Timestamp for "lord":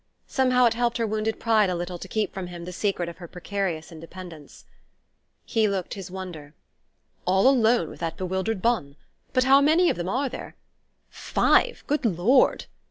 12.03-12.65